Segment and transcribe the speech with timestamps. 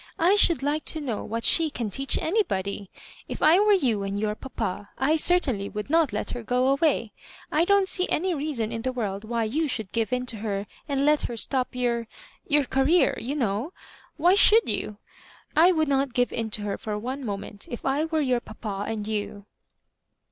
[0.17, 2.89] I should like to know what she can teach anybody?
[3.27, 7.11] If I were you and your papa, I certainly would not let her go away.
[7.51, 10.65] I don't see any reason in the world why you should give in to her
[10.89, 12.07] and let her stop your—
[12.51, 13.73] ^your Career, you know—
[14.19, 14.97] ^why should you?
[15.55, 18.85] I would not give in to her for one moment if I were your papa
[18.87, 19.45] and you."